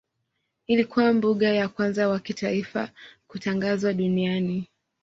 [0.67, 2.89] Ilikuwa mbuga ya kwanza wa kitaifa
[3.27, 4.67] kutangazwa duniani.